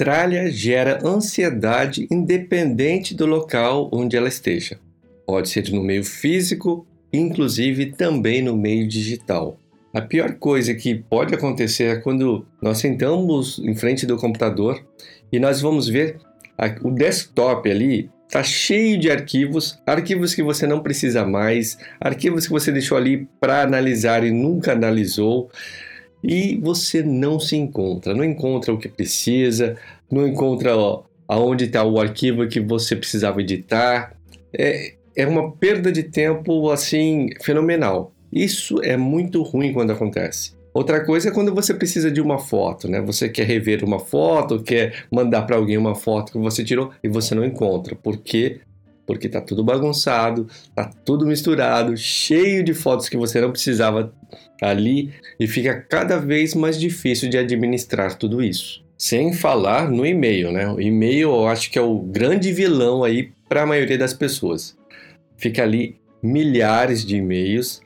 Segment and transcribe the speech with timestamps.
[0.00, 4.78] destralha gera ansiedade independente do local onde ela esteja.
[5.26, 9.58] Pode ser no meio físico, inclusive também no meio digital.
[9.92, 14.82] A pior coisa que pode acontecer é quando nós sentamos em frente do computador
[15.30, 16.18] e nós vamos ver
[16.82, 22.52] o desktop ali está cheio de arquivos, arquivos que você não precisa mais, arquivos que
[22.52, 25.50] você deixou ali para analisar e nunca analisou,
[26.22, 29.76] e você não se encontra, não encontra o que precisa,
[30.10, 34.14] não encontra ó, aonde está o arquivo que você precisava editar.
[34.52, 38.12] É, é uma perda de tempo assim fenomenal.
[38.32, 40.52] Isso é muito ruim quando acontece.
[40.72, 43.00] Outra coisa é quando você precisa de uma foto, né?
[43.00, 47.08] Você quer rever uma foto, quer mandar para alguém uma foto que você tirou e
[47.08, 47.96] você não encontra.
[47.96, 48.60] Por quê?
[49.06, 54.12] Porque tá tudo bagunçado, tá tudo misturado, cheio de fotos que você não precisava
[54.62, 58.84] ali e fica cada vez mais difícil de administrar tudo isso.
[58.96, 60.68] Sem falar no e-mail, né?
[60.68, 64.76] O e-mail eu acho que é o grande vilão aí para a maioria das pessoas.
[65.36, 67.80] Fica ali milhares de e-mails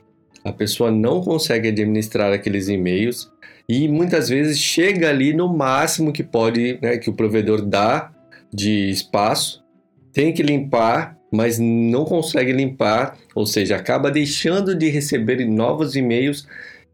[0.45, 3.31] a pessoa não consegue administrar aqueles e-mails
[3.67, 8.11] e muitas vezes chega ali no máximo que pode, né, que o provedor dá
[8.53, 9.64] de espaço,
[10.15, 16.47] tem que limpar, mas não consegue limpar, ou seja, acaba deixando de receber novos e-mails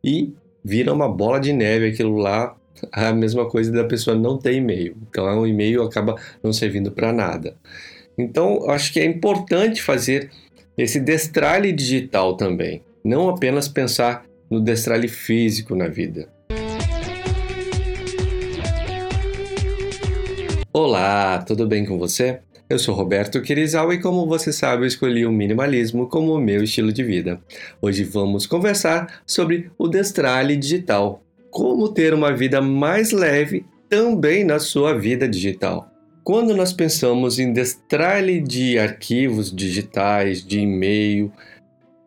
[0.03, 0.33] e
[0.65, 2.55] vira uma bola de neve aquilo lá,
[2.91, 4.97] a mesma coisa da pessoa não ter e-mail.
[5.07, 7.55] Então, o e-mail acaba não servindo para nada.
[8.17, 10.31] Então, acho que é importante fazer
[10.75, 16.27] esse destralhe digital também não apenas pensar no destralhe físico na vida.
[20.73, 22.39] Olá, tudo bem com você?
[22.71, 26.93] Eu sou Roberto Quirizal e, como você sabe, eu escolhi o minimalismo como meu estilo
[26.93, 27.41] de vida.
[27.81, 31.21] Hoje vamos conversar sobre o destralhe digital.
[31.49, 35.91] Como ter uma vida mais leve também na sua vida digital.
[36.23, 41.29] Quando nós pensamos em destralhe de arquivos digitais, de e-mail,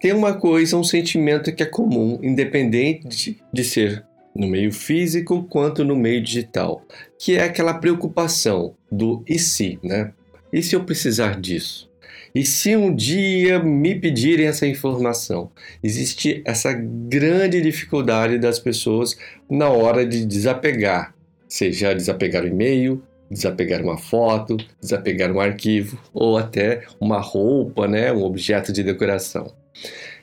[0.01, 4.03] tem uma coisa, um sentimento que é comum, independente de ser
[4.35, 6.83] no meio físico quanto no meio digital,
[7.19, 10.15] que é aquela preocupação do e se, né?
[10.55, 11.91] E se eu precisar disso?
[12.33, 15.51] E se um dia me pedirem essa informação?
[15.83, 19.17] Existe essa grande dificuldade das pessoas
[19.51, 21.13] na hora de desapegar,
[21.49, 28.13] seja desapegar o e-mail, desapegar uma foto, desapegar um arquivo ou até uma roupa, né,
[28.13, 29.53] um objeto de decoração.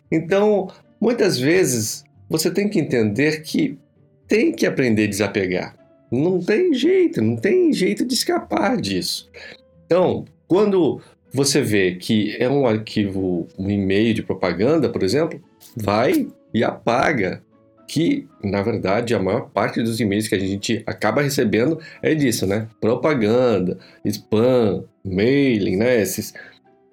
[0.09, 3.77] Então, muitas vezes você tem que entender que
[4.29, 5.75] tem que aprender a desapegar.
[6.09, 9.29] Não tem jeito, não tem jeito de escapar disso.
[9.91, 11.01] Então, quando
[11.33, 15.43] você vê que é um arquivo, um e-mail de propaganda, por exemplo,
[15.75, 17.43] vai e apaga.
[17.89, 22.47] Que, na verdade, a maior parte dos e-mails que a gente acaba recebendo é disso,
[22.47, 22.69] né?
[22.79, 26.01] Propaganda, spam, mailing, né?
[26.01, 26.33] Esses.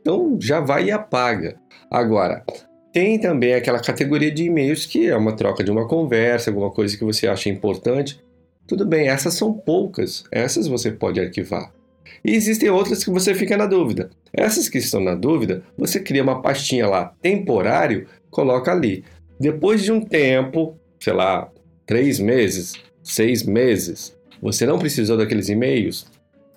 [0.00, 1.54] Então já vai e apaga.
[1.88, 2.44] Agora,
[2.92, 6.98] tem também aquela categoria de e-mails que é uma troca de uma conversa, alguma coisa
[6.98, 8.20] que você acha importante.
[8.66, 11.78] Tudo bem, essas são poucas, essas você pode arquivar.
[12.25, 14.11] E existem outras que você fica na dúvida.
[14.33, 19.05] Essas que estão na dúvida, você cria uma pastinha lá, temporário, coloca ali.
[19.41, 21.51] Depois de um tempo, sei lá,
[21.87, 26.07] três meses, seis meses, você não precisou daqueles e-mails,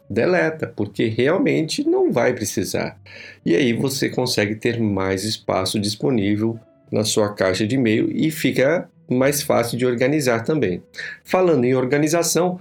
[0.10, 3.00] deleta, porque realmente não vai precisar.
[3.46, 6.60] E aí você consegue ter mais espaço disponível
[6.92, 10.84] na sua caixa de e-mail e fica mais fácil de organizar também.
[11.24, 12.60] Falando em organização,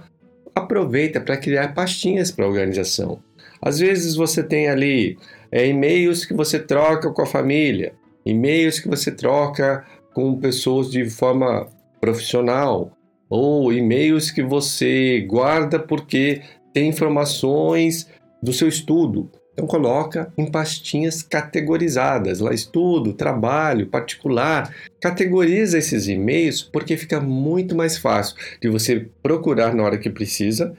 [0.55, 3.21] aproveita para criar pastinhas para organização.
[3.61, 5.17] Às vezes você tem ali
[5.51, 7.93] é, e-mails que você troca com a família,
[8.25, 11.67] e-mails que você troca com pessoas de forma
[11.99, 12.97] profissional,
[13.29, 16.41] ou e-mails que você guarda porque
[16.73, 18.09] tem informações
[18.41, 19.31] do seu estudo.
[19.53, 24.73] Então coloca em pastinhas categorizadas, lá estudo, trabalho, particular.
[24.99, 30.73] Categoriza esses e-mails porque fica muito mais fácil de você procurar na hora que precisa,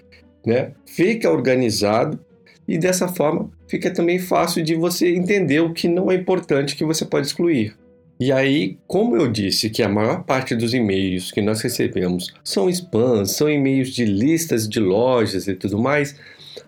[0.44, 0.72] né?
[0.86, 2.18] Fica organizado
[2.66, 6.84] e dessa forma fica também fácil de você entender o que não é importante que
[6.84, 7.76] você pode excluir.
[8.18, 12.70] E aí, como eu disse que a maior parte dos e-mails que nós recebemos são
[12.70, 16.14] spam, são e-mails de listas de lojas e tudo mais,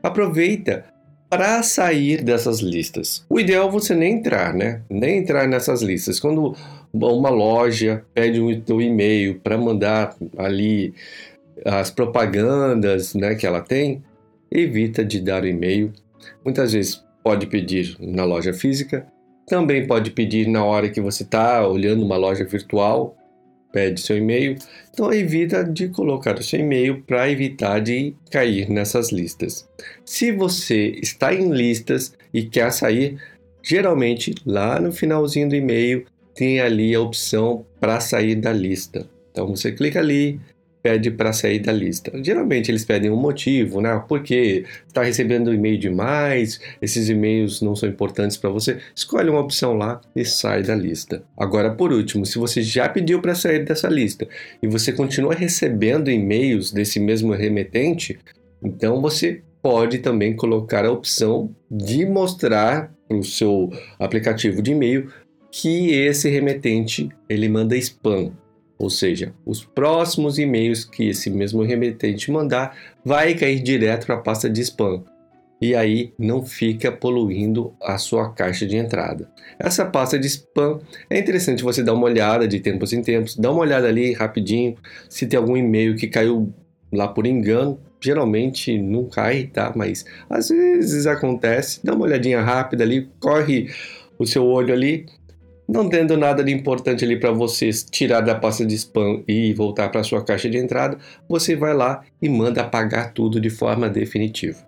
[0.02, 0.84] aproveita
[1.34, 3.26] para sair dessas listas.
[3.28, 4.82] O ideal é você nem entrar, né?
[4.88, 6.20] Nem entrar nessas listas.
[6.20, 6.54] Quando
[6.92, 10.94] uma loja pede o teu e-mail para mandar ali
[11.64, 14.00] as propagandas, né, que ela tem,
[14.48, 15.92] evita de dar o e-mail.
[16.44, 19.04] Muitas vezes pode pedir na loja física,
[19.44, 23.16] também pode pedir na hora que você está olhando uma loja virtual.
[23.74, 24.56] Pede seu e-mail,
[24.92, 29.68] então evita de colocar o seu e-mail para evitar de cair nessas listas.
[30.04, 33.20] Se você está em listas e quer sair,
[33.60, 36.06] geralmente lá no finalzinho do e-mail
[36.36, 39.10] tem ali a opção para sair da lista.
[39.32, 40.40] Então você clica ali,
[40.84, 42.12] pede para sair da lista.
[42.22, 44.04] Geralmente eles pedem um motivo, né?
[44.06, 48.76] Porque está recebendo e-mail demais, esses e-mails não são importantes para você.
[48.94, 51.24] Escolhe uma opção lá e sai da lista.
[51.38, 54.28] Agora, por último, se você já pediu para sair dessa lista
[54.62, 58.18] e você continua recebendo e-mails desse mesmo remetente,
[58.62, 65.10] então você pode também colocar a opção de mostrar para o seu aplicativo de e-mail
[65.50, 68.32] que esse remetente ele manda spam.
[68.78, 74.20] Ou seja, os próximos e-mails que esse mesmo remetente mandar vai cair direto para a
[74.20, 75.04] pasta de spam.
[75.60, 79.30] E aí não fica poluindo a sua caixa de entrada.
[79.58, 83.50] Essa pasta de spam é interessante você dar uma olhada de tempos em tempos, dá
[83.50, 84.76] uma olhada ali rapidinho
[85.08, 86.52] se tem algum e-mail que caiu
[86.92, 87.78] lá por engano.
[88.00, 89.72] Geralmente não cai, tá?
[89.74, 91.80] Mas às vezes acontece.
[91.82, 93.70] Dá uma olhadinha rápida ali, corre
[94.18, 95.06] o seu olho ali
[95.68, 99.88] não tendo nada de importante ali para você tirar da pasta de spam e voltar
[99.90, 104.58] para sua caixa de entrada, você vai lá e manda apagar tudo de forma definitiva.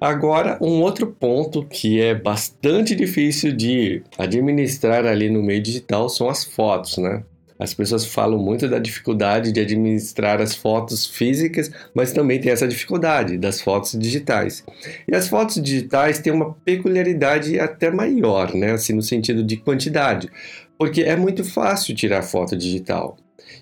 [0.00, 6.28] Agora, um outro ponto que é bastante difícil de administrar ali no meio digital são
[6.28, 7.22] as fotos, né?
[7.58, 12.68] As pessoas falam muito da dificuldade de administrar as fotos físicas, mas também tem essa
[12.68, 14.64] dificuldade das fotos digitais.
[15.08, 18.72] E as fotos digitais têm uma peculiaridade até maior, né?
[18.72, 20.30] Assim, no sentido de quantidade,
[20.78, 23.16] porque é muito fácil tirar foto digital.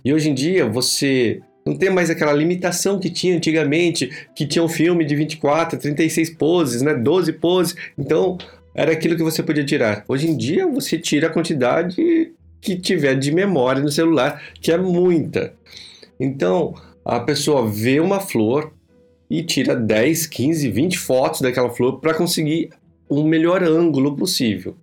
[0.05, 4.63] E hoje em dia você não tem mais aquela limitação que tinha antigamente, que tinha
[4.63, 6.95] um filme de 24, 36 poses, né?
[6.95, 7.75] 12 poses.
[7.97, 8.37] Então,
[8.75, 10.05] era aquilo que você podia tirar.
[10.09, 12.33] Hoje em dia você tira a quantidade
[12.65, 15.55] que tiver de memória no celular, que é muita.
[16.19, 16.75] Então,
[17.05, 18.73] a pessoa vê uma flor
[19.29, 22.71] e tira 10, 15, 20 fotos daquela flor para conseguir
[23.09, 24.77] o um melhor ângulo possível.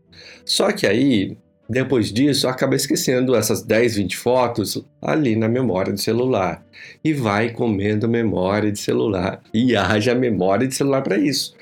[0.46, 1.36] Só que aí,
[1.68, 6.64] depois disso, acaba esquecendo essas 10, 20 fotos ali na memória do celular
[7.04, 11.56] e vai comendo memória de celular e haja memória de celular para isso.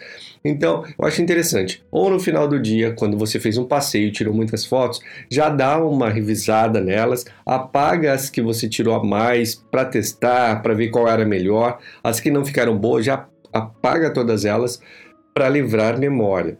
[0.43, 1.83] Então, eu acho interessante.
[1.91, 5.83] Ou no final do dia, quando você fez um passeio, tirou muitas fotos, já dá
[5.83, 11.07] uma revisada nelas, apaga as que você tirou a mais para testar, para ver qual
[11.07, 11.79] era melhor.
[12.03, 14.81] As que não ficaram boas, já apaga todas elas
[15.33, 16.57] para livrar memória.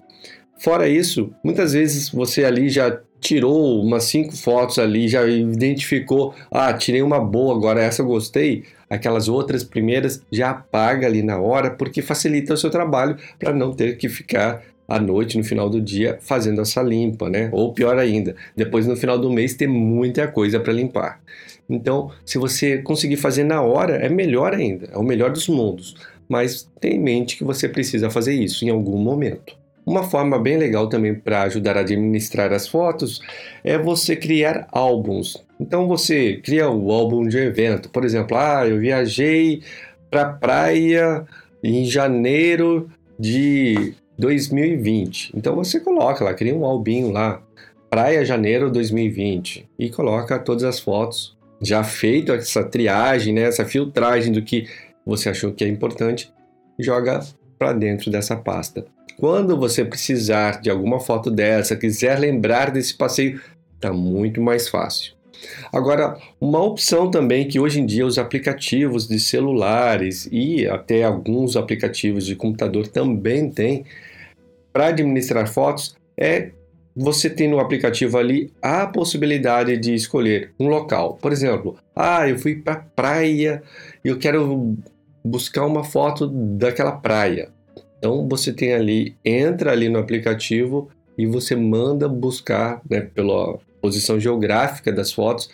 [0.58, 6.74] Fora isso, muitas vezes você ali já tirou umas cinco fotos ali, já identificou, ah,
[6.74, 11.72] tirei uma boa, agora essa eu gostei aquelas outras primeiras já apaga ali na hora,
[11.72, 15.80] porque facilita o seu trabalho para não ter que ficar à noite, no final do
[15.80, 17.50] dia, fazendo essa limpa, né?
[17.52, 21.22] Ou pior ainda, depois no final do mês ter muita coisa para limpar.
[21.70, 25.96] Então, se você conseguir fazer na hora, é melhor ainda, é o melhor dos mundos.
[26.28, 29.59] Mas tenha em mente que você precisa fazer isso em algum momento.
[29.90, 33.22] Uma forma bem legal também para ajudar a administrar as fotos
[33.64, 35.44] é você criar álbuns.
[35.60, 37.90] Então você cria o um álbum de evento.
[37.90, 39.64] Por exemplo, ah, eu viajei
[40.12, 41.26] para praia
[41.64, 42.88] em janeiro
[43.20, 45.32] de 2020.
[45.36, 47.42] Então você coloca lá, cria um albinho lá,
[47.90, 51.36] Praia Janeiro 2020 e coloca todas as fotos.
[51.60, 54.68] Já feito essa triagem, né, essa filtragem do que
[55.04, 56.32] você achou que é importante,
[56.80, 57.22] joga
[57.58, 58.86] para dentro dessa pasta.
[59.20, 63.42] Quando você precisar de alguma foto dessa, quiser lembrar desse passeio,
[63.76, 65.14] está muito mais fácil.
[65.72, 71.56] Agora, uma opção também que hoje em dia os aplicativos de celulares e até alguns
[71.56, 73.86] aplicativos de computador também têm
[74.72, 76.52] para administrar fotos é
[76.96, 81.18] você tem no aplicativo ali a possibilidade de escolher um local.
[81.22, 83.64] Por exemplo, ah, eu fui para praia
[84.04, 84.78] e eu quero
[85.24, 87.50] buscar uma foto daquela praia.
[88.00, 94.20] Então você tem ali, entra ali no aplicativo e você manda buscar, né, pela posição
[94.20, 95.50] geográfica das fotos,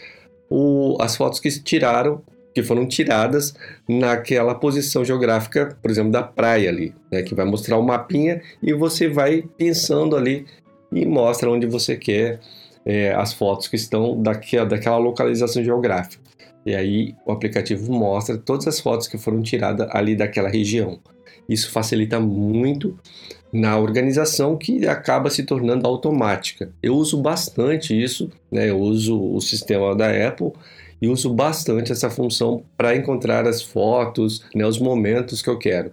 [0.50, 2.22] o, as fotos que tiraram,
[2.54, 3.54] que foram tiradas
[3.90, 8.74] naquela posição geográfica, por exemplo, da praia ali, né, que vai mostrar o mapinha e
[8.74, 10.46] você vai pensando ali
[10.92, 12.40] e mostra onde você quer
[12.86, 16.24] é, as fotos que estão daquela, daquela localização geográfica.
[16.66, 21.00] E aí o aplicativo mostra todas as fotos que foram tiradas ali daquela região.
[21.48, 22.98] Isso facilita muito
[23.54, 26.72] na organização que acaba se tornando automática.
[26.84, 28.70] Eu uso bastante isso, né?
[28.70, 30.52] Eu uso o sistema da Apple
[31.02, 35.92] e uso bastante essa função para encontrar as fotos, né, os momentos que eu quero.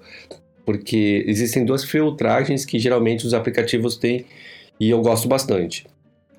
[0.64, 4.25] Porque existem duas filtragens que geralmente os aplicativos têm
[4.78, 5.87] e eu gosto bastante.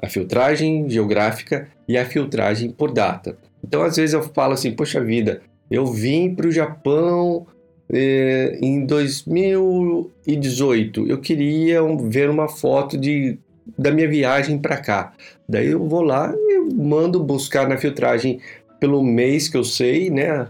[0.02, 3.38] A filtragem geográfica e a filtragem por data.
[3.64, 7.48] Então, às vezes eu falo assim, poxa vida, eu vim para o Japão
[7.92, 11.08] em 2018.
[11.08, 13.38] Eu queria ver uma foto de,
[13.78, 15.12] da minha viagem para cá.
[15.48, 18.40] Daí eu vou lá e mando buscar na filtragem
[18.80, 20.48] pelo mês que eu sei, né?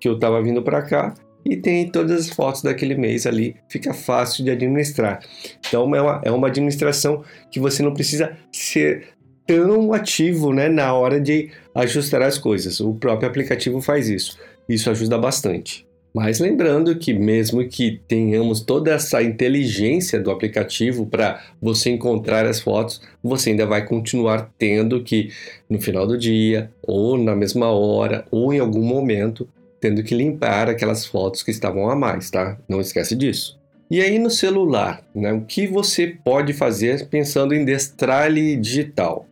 [0.00, 1.12] Que eu estava vindo para cá
[1.48, 5.20] e tem todas as fotos daquele mês ali, fica fácil de administrar.
[5.60, 9.10] Então é uma, é uma administração que você não precisa ser
[9.46, 12.80] tão ativo né, na hora de ajustar as coisas.
[12.80, 14.36] O próprio aplicativo faz isso.
[14.68, 15.86] Isso ajuda bastante.
[16.16, 22.58] Mas lembrando que, mesmo que tenhamos toda essa inteligência do aplicativo para você encontrar as
[22.58, 25.30] fotos, você ainda vai continuar tendo que,
[25.68, 29.46] no final do dia, ou na mesma hora, ou em algum momento,
[29.78, 32.56] tendo que limpar aquelas fotos que estavam a mais, tá?
[32.66, 33.60] Não esquece disso.
[33.90, 39.26] E aí no celular, né, o que você pode fazer pensando em destralhe digital?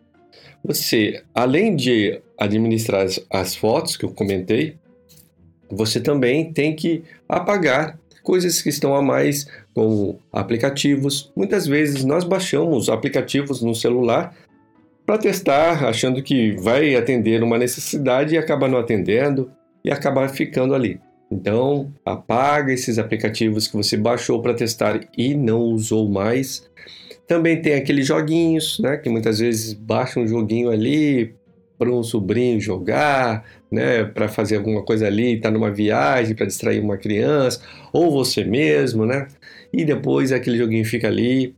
[0.63, 4.77] Você, além de administrar as, fotos que eu comentei,
[5.75, 11.31] você também tem que apagar coisas que estão a mais, como aplicativos.
[11.37, 14.35] Muitas vezes nós baixamos aplicativos no celular
[15.05, 19.51] para testar, achando que vai atender uma necessidade e acaba não atendendo
[19.85, 20.99] e acaba ficando ali.
[21.31, 26.69] Então, apaga esses aplicativos que você baixou para testar e não usou mais.
[27.27, 31.35] Também tem aqueles joguinhos, né, que muitas vezes baixa um joguinho ali
[31.79, 36.81] para um sobrinho jogar, né, para fazer alguma coisa ali, está numa viagem para distrair
[36.81, 37.61] uma criança,
[37.93, 39.27] ou você mesmo, né?
[39.73, 41.55] E depois aquele joguinho fica ali,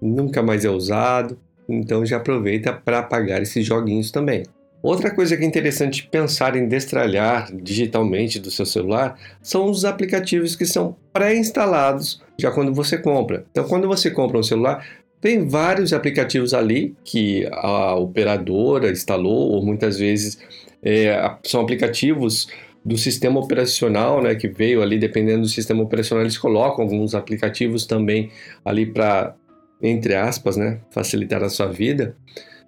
[0.00, 1.38] nunca mais é usado.
[1.68, 4.42] Então já aproveita para apagar esses joguinhos também.
[4.82, 10.56] Outra coisa que é interessante pensar em destralhar digitalmente do seu celular são os aplicativos
[10.56, 13.44] que são pré-instalados já quando você compra.
[13.50, 14.86] Então, quando você compra um celular,
[15.20, 20.38] tem vários aplicativos ali que a operadora instalou, ou muitas vezes
[20.82, 22.48] é, são aplicativos
[22.84, 27.84] do sistema operacional, né, que veio ali, dependendo do sistema operacional, eles colocam alguns aplicativos
[27.84, 28.30] também
[28.64, 29.36] ali para,
[29.82, 32.16] entre aspas, né, facilitar a sua vida.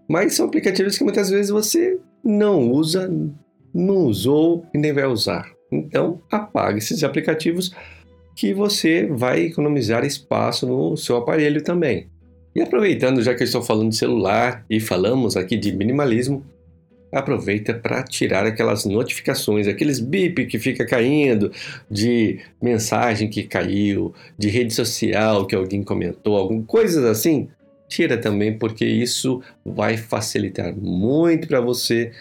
[0.06, 3.10] Mas são aplicativos que muitas vezes você não usa,
[3.72, 5.50] não usou e nem vai usar.
[5.70, 7.74] Então, apague esses aplicativos
[8.36, 12.10] que você vai economizar espaço no seu aparelho também.
[12.54, 16.44] E aproveitando, já que eu estou falando de celular e falamos aqui de minimalismo,
[17.12, 21.52] aproveita para tirar aquelas notificações, aqueles bip que fica caindo
[21.90, 27.48] de mensagem que caiu, de rede social que alguém comentou, algumas coisas assim.
[27.88, 32.12] Tira também porque isso vai facilitar muito para você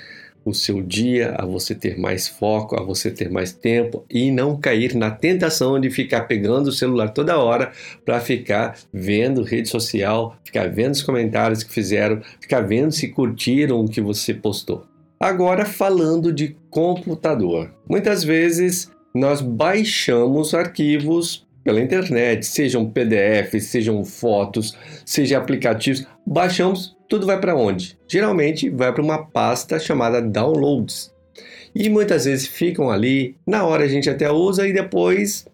[0.43, 4.59] o seu dia, a você ter mais foco, a você ter mais tempo e não
[4.59, 7.71] cair na tentação de ficar pegando o celular toda hora
[8.03, 13.79] para ficar vendo rede social, ficar vendo os comentários que fizeram, ficar vendo se curtiram
[13.79, 14.85] o que você postou.
[15.19, 17.71] Agora falando de computador.
[17.87, 27.25] Muitas vezes nós baixamos arquivos pela internet, sejam PDFs, sejam fotos, sejam aplicativos, baixamos tudo
[27.25, 27.99] vai para onde?
[28.07, 31.13] Geralmente vai para uma pasta chamada downloads.
[31.75, 35.45] E muitas vezes ficam ali, na hora a gente até usa e depois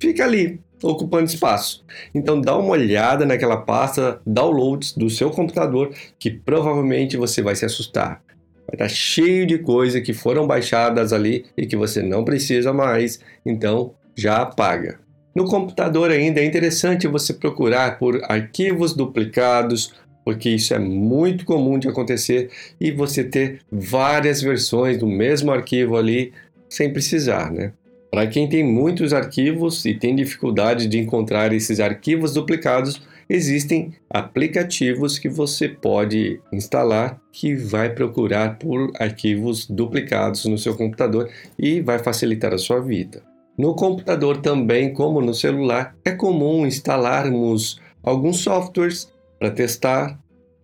[0.00, 1.84] fica ali, ocupando espaço.
[2.14, 7.66] Então dá uma olhada naquela pasta downloads do seu computador que provavelmente você vai se
[7.66, 8.22] assustar.
[8.66, 13.20] Vai estar cheio de coisas que foram baixadas ali e que você não precisa mais,
[13.44, 14.98] então já apaga.
[15.36, 19.92] No computador ainda é interessante você procurar por arquivos duplicados,
[20.24, 22.48] porque isso é muito comum de acontecer
[22.80, 26.32] e você ter várias versões do mesmo arquivo ali
[26.70, 27.74] sem precisar, né?
[28.10, 35.18] Para quem tem muitos arquivos e tem dificuldade de encontrar esses arquivos duplicados, existem aplicativos
[35.18, 41.28] que você pode instalar que vai procurar por arquivos duplicados no seu computador
[41.58, 43.35] e vai facilitar a sua vida.
[43.58, 50.18] No computador também, como no celular, é comum instalarmos alguns softwares para testar,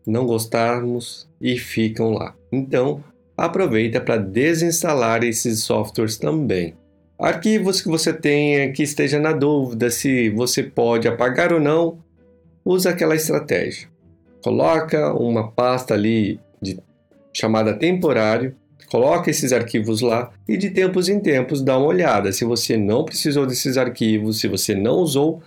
[0.07, 2.35] não gostarmos e ficam lá.
[2.53, 3.03] Então,
[3.37, 6.75] aproveita para desinstalar esses softwares também.
[7.19, 11.99] Arquivos que você tenha que esteja na dúvida se você pode apagar ou não,
[12.65, 13.89] usa aquela estratégia.
[14.43, 16.79] Coloca uma pasta ali de,
[17.33, 18.55] chamada temporário,
[18.91, 22.33] coloca esses arquivos lá e de tempos em tempos dá uma olhada.
[22.33, 25.43] Se você não precisou desses arquivos, se você não usou,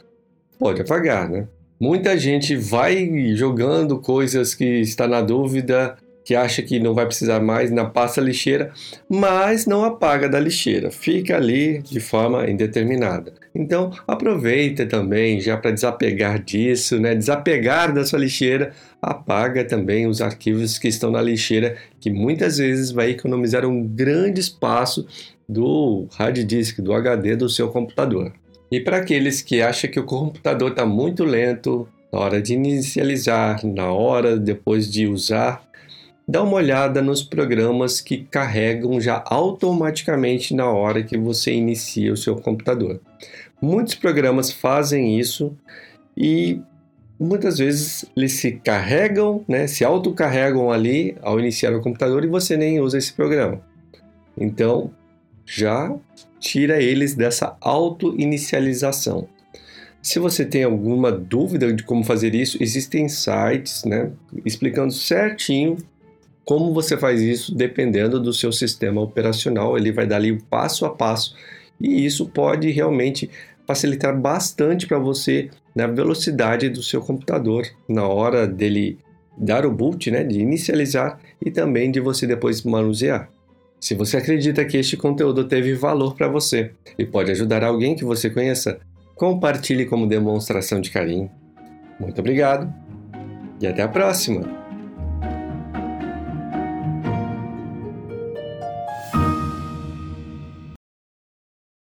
[0.60, 1.48] pode apagar, né?
[1.80, 7.40] Muita gente vai jogando coisas que está na dúvida que acha que não vai precisar
[7.40, 8.74] mais na pasta lixeira,
[9.08, 13.32] mas não apaga da lixeira, fica ali de forma indeterminada.
[13.54, 17.14] Então aproveita também já para desapegar disso, né?
[17.14, 22.90] Desapegar da sua lixeira, apaga também os arquivos que estão na lixeira, que muitas vezes
[22.90, 25.06] vai economizar um grande espaço
[25.48, 28.34] do hard disk, do HD do seu computador.
[28.72, 33.64] E para aqueles que acham que o computador está muito lento na hora de inicializar,
[33.64, 35.64] na hora depois de usar,
[36.28, 42.18] dá uma olhada nos programas que carregam já automaticamente na hora que você inicia o
[42.18, 43.00] seu computador.
[43.62, 45.56] Muitos programas fazem isso
[46.18, 46.60] e
[47.20, 52.58] muitas vezes eles se carregam, né, se autocarregam ali ao iniciar o computador e você
[52.58, 53.62] nem usa esse programa.
[54.38, 54.92] Então,
[55.46, 55.96] já
[56.40, 59.28] tira eles dessa auto-inicialização.
[60.02, 64.12] Se você tem alguma dúvida de como fazer isso, existem sites né,
[64.46, 65.78] explicando certinho
[66.46, 69.78] como você faz isso dependendo do seu sistema operacional.
[69.78, 71.36] Ele vai dar ali o passo a passo
[71.82, 73.30] e isso pode realmente
[73.68, 79.00] facilitar bastante para você na velocidade do seu computador na hora dele
[79.38, 83.30] dar o boot, né, de inicializar e também de você depois manusear.
[83.80, 88.06] Se você acredita que este conteúdo teve valor para você e pode ajudar alguém que
[88.06, 88.80] você conheça,
[89.16, 91.30] compartilhe como demonstração de carinho.
[92.00, 92.74] Muito obrigado
[93.60, 94.65] e até a próxima!